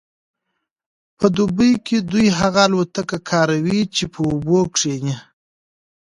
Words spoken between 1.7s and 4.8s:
کې دوی هغه الوتکې کاروي چې په اوبو